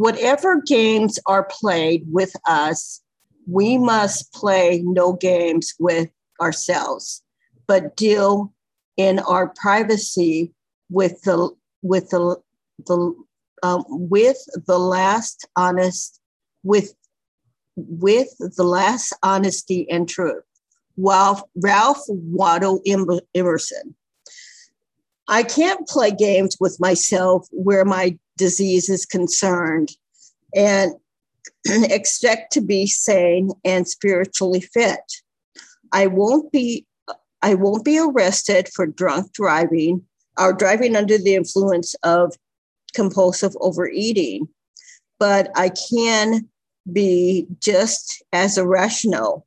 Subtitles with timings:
[0.00, 3.02] whatever games are played with us,
[3.46, 6.08] we must play no games with
[6.40, 7.22] ourselves,
[7.66, 8.50] but deal
[8.96, 10.54] in our privacy
[10.88, 11.50] with the
[11.82, 12.40] with the
[12.86, 13.14] the
[13.62, 16.18] um, with the last honest
[16.62, 16.94] with
[17.76, 20.44] with the last honesty and truth.
[20.94, 22.80] While Ralph Waldo
[23.34, 23.94] Emerson.
[25.30, 29.92] I can't play games with myself where my disease is concerned
[30.56, 30.92] and
[31.66, 35.00] expect to be sane and spiritually fit.
[35.92, 36.84] I won't be
[37.42, 40.02] I won't be arrested for drunk driving
[40.38, 42.34] or driving under the influence of
[42.92, 44.48] compulsive overeating,
[45.18, 46.48] but I can
[46.92, 49.46] be just as irrational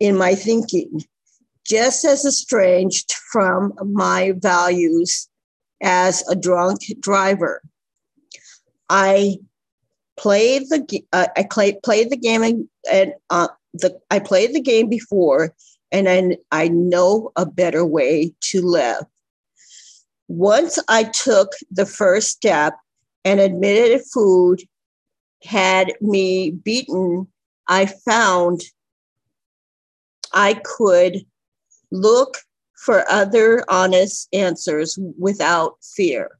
[0.00, 1.04] in my thinking,
[1.66, 5.28] just as estranged from my values
[5.82, 7.62] as a drunk driver.
[8.88, 9.38] I
[10.16, 14.60] played the uh, I play, played the game and, and uh, the I played the
[14.60, 15.54] game before,
[15.90, 19.04] and I, I know a better way to live.
[20.28, 22.74] Once I took the first step
[23.24, 24.62] and admitted food
[25.42, 27.26] had me beaten,
[27.68, 28.62] I found
[30.32, 31.24] I could
[31.94, 32.38] look
[32.76, 36.38] for other honest answers without fear.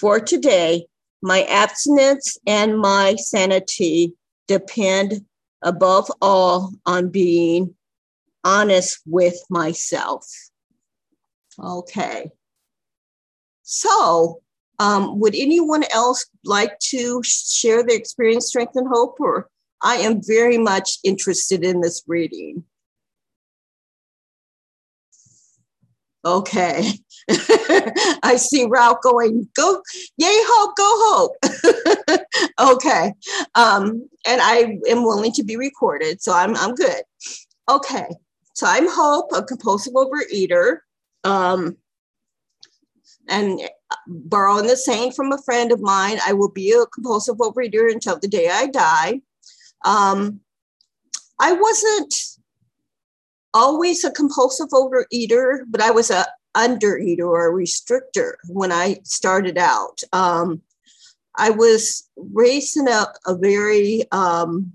[0.00, 0.86] For today,
[1.20, 4.14] my abstinence and my sanity
[4.48, 5.24] depend
[5.62, 7.74] above all on being
[8.44, 10.26] honest with myself.
[11.62, 12.30] Okay.
[13.62, 14.40] So,
[14.78, 19.20] um, would anyone else like to share their experience, strength, and hope?
[19.20, 19.48] Or
[19.82, 22.64] I am very much interested in this reading.
[26.24, 26.92] Okay.
[28.22, 29.82] I see Ralph going, go,
[30.16, 32.20] yay, hope, go hope.
[32.76, 33.12] okay.
[33.54, 37.02] Um, and I am willing to be recorded, so I'm, I'm good.
[37.68, 38.06] Okay.
[38.54, 40.78] So I'm Hope, a compulsive overeater.
[41.24, 41.76] Um,
[43.28, 43.60] and
[44.06, 48.18] borrowing the saying from a friend of mine, I will be a compulsive overeater until
[48.18, 49.20] the day I die.
[49.84, 50.40] Um,
[51.40, 52.14] I wasn't
[53.54, 56.26] always a compulsive overeater, but I was a
[56.56, 60.02] undereater or a restrictor when I started out.
[60.12, 60.62] Um,
[61.36, 64.72] I was raised in a, a very um,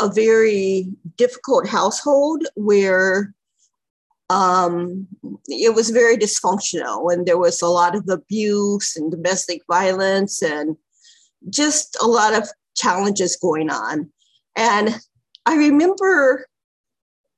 [0.00, 3.34] a very difficult household where
[4.30, 5.08] um,
[5.48, 10.76] it was very dysfunctional and there was a lot of abuse and domestic violence and
[11.48, 14.08] just a lot of challenges going on.
[14.54, 15.00] And
[15.46, 16.46] I remember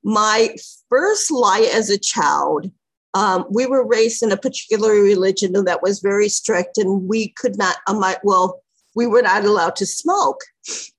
[0.03, 0.55] my
[0.89, 2.71] first lie as a child.
[3.13, 7.57] Um, we were raised in a particular religion that was very strict, and we could
[7.57, 8.61] not, um, well,
[8.95, 10.41] we were not allowed to smoke.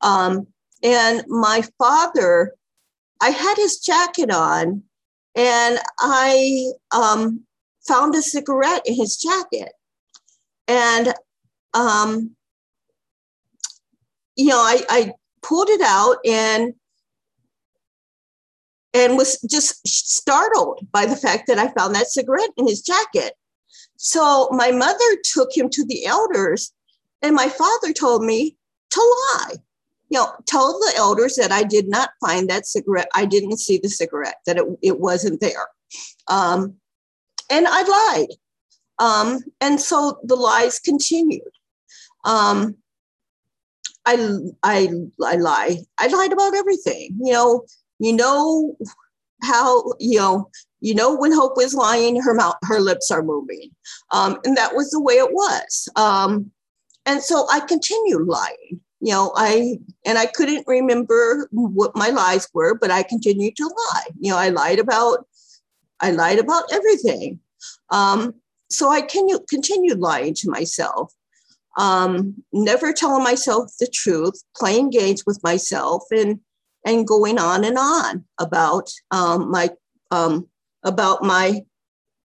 [0.00, 0.46] Um,
[0.82, 2.54] and my father,
[3.20, 4.82] I had his jacket on,
[5.34, 7.40] and I um,
[7.86, 9.72] found a cigarette in his jacket.
[10.68, 11.14] And,
[11.72, 12.36] um,
[14.36, 16.74] you know, I, I pulled it out and
[18.94, 23.34] and was just startled by the fact that I found that cigarette in his jacket.
[23.96, 26.72] So my mother took him to the elders,
[27.20, 28.56] and my father told me
[28.90, 29.56] to lie
[30.14, 33.08] you know, tell the elders that I did not find that cigarette.
[33.14, 35.66] I didn't see the cigarette, that it, it wasn't there.
[36.28, 36.74] Um,
[37.50, 38.28] and I lied.
[39.00, 41.42] Um, and so the lies continued.
[42.24, 42.76] Um,
[44.06, 44.88] I, I,
[45.22, 45.78] I lie.
[45.98, 47.16] I lied about everything.
[47.20, 47.66] You know,
[48.04, 48.76] you know
[49.42, 50.50] how, you know,
[50.80, 53.70] you know when Hope was lying, her mouth, her lips are moving.
[54.12, 55.88] Um, and that was the way it was.
[55.96, 56.50] Um,
[57.06, 62.48] and so I continued lying you know, I and I couldn't remember what my lies
[62.54, 64.06] were, but I continued to lie.
[64.18, 65.26] You know, I lied about
[66.00, 67.38] I lied about everything.
[67.90, 68.34] Um,
[68.70, 71.12] so I continue, continued lying to myself,
[71.76, 76.40] um, never telling myself the truth, playing games with myself, and
[76.84, 79.70] and going on and on about um, my
[80.10, 80.46] um,
[80.82, 81.62] about my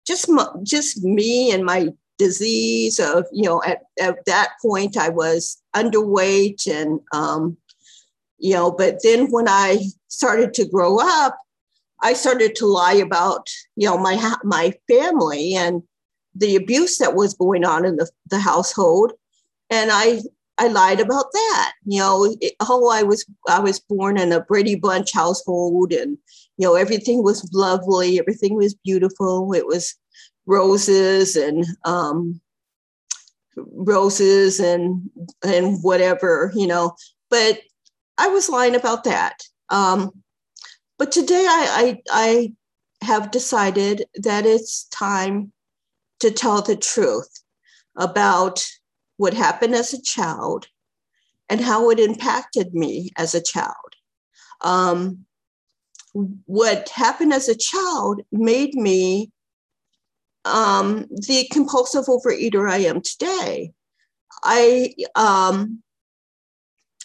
[0.06, 5.08] just my, just me and my disease of you know at, at that point i
[5.08, 7.56] was underweight and um,
[8.38, 11.36] you know but then when i started to grow up
[12.02, 15.82] i started to lie about you know my my family and
[16.34, 19.12] the abuse that was going on in the, the household.
[19.70, 20.20] And i
[20.58, 24.40] i lied about that you know it, oh i was i was born in a
[24.40, 26.16] brady bunch household and
[26.56, 29.96] you know everything was lovely everything was beautiful it was
[30.46, 32.40] roses and um,
[33.56, 35.10] roses and
[35.44, 36.94] and whatever, you know.
[37.30, 37.60] But
[38.18, 39.42] I was lying about that.
[39.70, 40.10] Um,
[40.98, 42.52] but today I, I
[43.02, 45.52] I have decided that it's time
[46.20, 47.28] to tell the truth
[47.96, 48.66] about
[49.16, 50.68] what happened as a child
[51.48, 53.74] and how it impacted me as a child.
[54.60, 55.26] Um,
[56.12, 59.30] what happened as a child made me
[60.44, 63.72] um, the compulsive overeater I am today.
[64.42, 65.82] I um,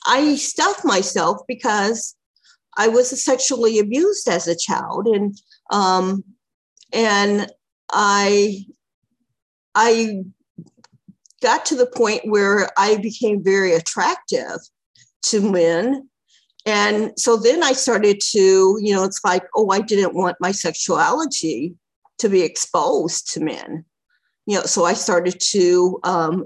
[0.05, 2.15] I stuffed myself because
[2.77, 5.37] I was sexually abused as a child, and
[5.71, 6.23] um,
[6.93, 7.49] and
[7.91, 8.65] I
[9.73, 10.23] I
[11.41, 14.57] got to the point where I became very attractive
[15.23, 16.09] to men.
[16.65, 20.51] And so then I started to, you know, it's like, oh, I didn't want my
[20.51, 21.75] sexuality
[22.19, 23.85] to be exposed to men.
[24.45, 26.45] You know, so I started to um,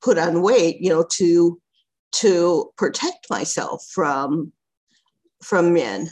[0.00, 1.58] put on weight, you know, to
[2.12, 4.52] to protect myself from
[5.42, 6.10] from men.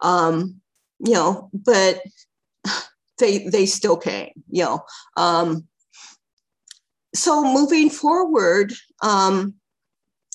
[0.00, 0.60] Um,
[0.98, 2.02] you know, but
[3.18, 4.84] they they still came, you know.
[5.16, 5.68] Um,
[7.14, 8.72] so moving forward,
[9.02, 9.54] um,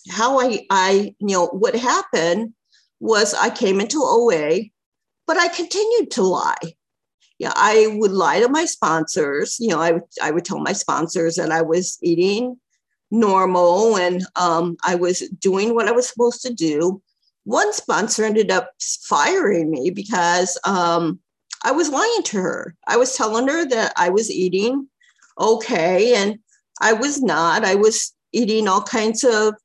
[0.10, 2.54] how I, I, you know, what happened
[3.00, 4.62] was I came into OA,
[5.28, 6.74] but I continued to lie.
[7.40, 9.58] Yeah, I would lie to my sponsors.
[9.60, 12.58] You know, I, I would tell my sponsors that I was eating
[13.12, 17.02] normal and um, I was doing what I was supposed to do.
[17.44, 21.20] One sponsor ended up firing me because um,
[21.64, 22.76] I was lying to her.
[22.88, 24.88] I was telling her that I was eating
[25.40, 26.40] okay and
[26.82, 27.64] I was not.
[27.64, 29.56] I was eating all kinds of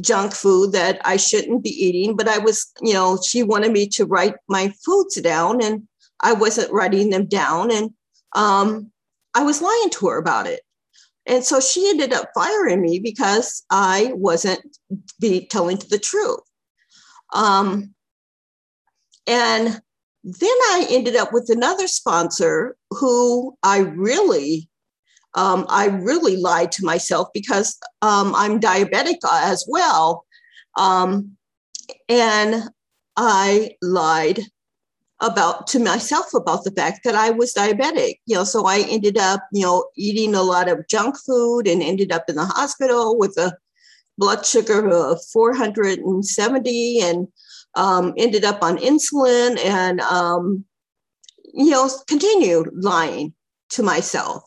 [0.00, 3.88] junk food that I shouldn't be eating, but I was, you know, she wanted me
[3.88, 5.86] to write my foods down and
[6.20, 7.70] I wasn't writing them down.
[7.70, 7.90] And
[8.34, 8.90] um,
[9.34, 10.60] I was lying to her about it.
[11.26, 14.60] And so she ended up firing me because I wasn't
[15.18, 16.40] be telling the truth.
[17.34, 17.94] Um,
[19.26, 19.80] and
[20.22, 24.68] then I ended up with another sponsor who I really
[25.36, 30.24] um, I really lied to myself because um, I'm diabetic as well.
[30.78, 31.36] Um,
[32.08, 32.64] and
[33.16, 34.40] I lied
[35.20, 38.16] about to myself about the fact that I was diabetic.
[38.24, 41.82] You know, so I ended up, you know, eating a lot of junk food and
[41.82, 43.56] ended up in the hospital with a
[44.18, 47.28] blood sugar of 470 and
[47.74, 50.64] um, ended up on insulin and, um,
[51.52, 53.34] you know, continued lying
[53.70, 54.42] to myself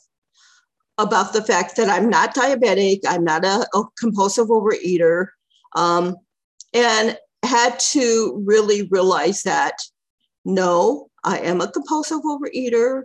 [1.00, 5.28] about the fact that I'm not diabetic, I'm not a, a compulsive overeater,
[5.76, 6.16] um,
[6.74, 9.76] and had to really realize that
[10.46, 13.04] no, I am a compulsive overeater.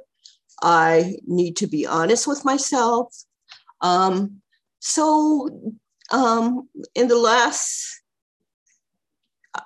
[0.62, 3.14] I need to be honest with myself.
[3.80, 4.40] Um,
[4.80, 5.48] so,
[6.10, 8.00] um, in the last,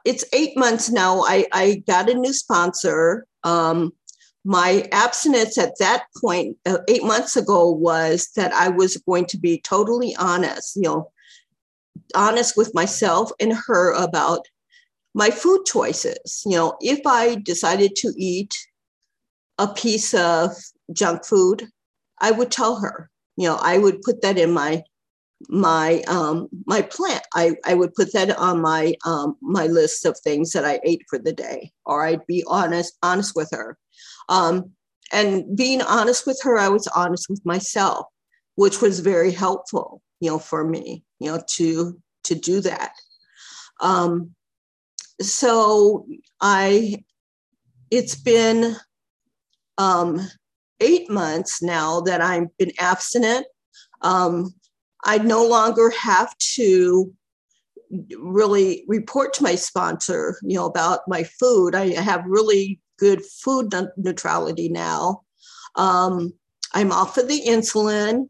[0.04, 3.26] it's eight months now, I, I got a new sponsor.
[3.44, 3.92] Um,
[4.48, 9.36] my abstinence at that point, uh, eight months ago, was that I was going to
[9.38, 11.10] be totally honest, you know,
[12.14, 14.48] honest with myself and her about
[15.14, 16.42] my food choices.
[16.46, 18.54] You know, if I decided to eat
[19.58, 20.52] a piece of
[20.94, 21.68] junk food,
[22.18, 24.82] I would tell her, you know, I would put that in my
[25.49, 27.23] my um my plant.
[27.35, 31.02] i i would put that on my um my list of things that i ate
[31.09, 33.78] for the day or i'd be honest honest with her
[34.28, 34.73] um,
[35.12, 38.07] and being honest with her, I was honest with myself,
[38.57, 42.92] which was very helpful, you know, for me, you know, to to do that.
[43.80, 44.35] Um,
[45.21, 46.07] so
[46.40, 46.97] I,
[47.90, 48.76] it's been
[49.78, 50.21] um,
[50.80, 53.47] eight months now that I've been abstinent.
[54.02, 54.52] Um,
[55.05, 57.12] I no longer have to
[58.17, 61.75] really report to my sponsor, you know, about my food.
[61.75, 65.23] I have really good food neutrality now.
[65.76, 66.35] Um,
[66.75, 68.28] I'm off of the insulin.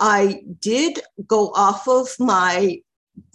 [0.00, 2.80] I did go off of my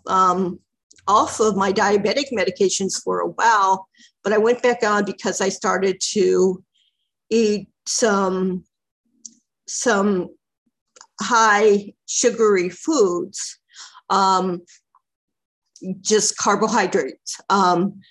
[0.08, 0.60] um,
[1.08, 3.88] off of my diabetic medications for a while,
[4.24, 6.64] but I went back on because I started to
[7.30, 8.64] eat some
[9.68, 10.30] some
[11.22, 13.60] high sugary foods,
[14.10, 14.62] um,
[16.02, 17.40] just carbohydrates.
[17.50, 18.02] Um,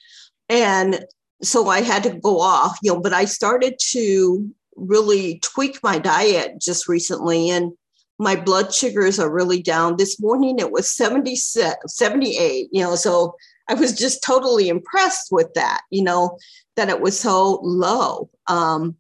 [0.49, 1.05] and
[1.43, 5.99] so I had to go off, you know, but I started to really tweak my
[5.99, 7.73] diet just recently and
[8.19, 9.97] my blood sugars are really down.
[9.97, 13.35] This morning it was 76, 78, you know, so
[13.69, 16.39] I was just totally impressed with that, you know,
[16.77, 18.31] that it was so low.
[18.47, 18.97] Um,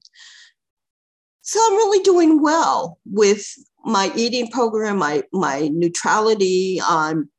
[1.43, 3.47] so I'm really doing well with
[3.85, 6.81] my eating program, my my neutrality.
[6.83, 7.31] I'm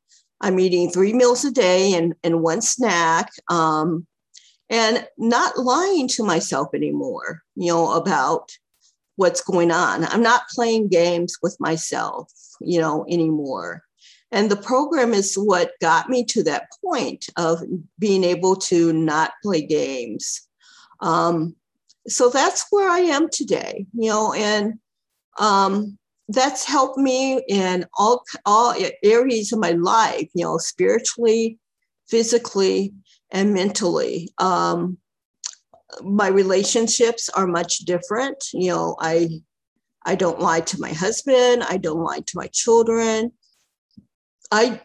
[0.42, 3.32] I'm eating three meals a day and, and one snack.
[3.50, 4.06] Um,
[4.70, 8.50] and not lying to myself anymore, you know, about
[9.18, 10.06] what's going on.
[10.06, 13.84] I'm not playing games with myself, you know, anymore.
[14.32, 17.62] And the program is what got me to that point of
[18.00, 20.42] being able to not play games.
[21.02, 21.56] Um,
[22.08, 24.80] so that's where I am today, you know, and
[25.40, 26.00] um,
[26.34, 31.60] that's helped me in all all areas of my life, you know, spiritually,
[32.08, 32.94] physically,
[33.32, 34.32] and mentally.
[34.38, 34.98] Um,
[36.02, 38.46] my relationships are much different.
[38.54, 39.42] You know, I
[40.06, 41.64] I don't lie to my husband.
[41.64, 43.32] I don't lie to my children.
[44.52, 44.82] I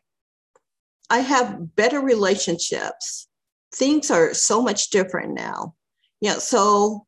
[1.11, 3.29] I have better relationships.
[3.75, 5.75] Things are so much different now.
[6.21, 7.07] Yeah, so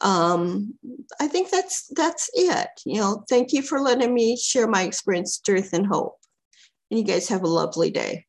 [0.00, 0.74] um,
[1.20, 2.68] I think that's that's it.
[2.84, 6.16] You know, thank you for letting me share my experience, truth, and hope.
[6.90, 8.25] And you guys have a lovely day.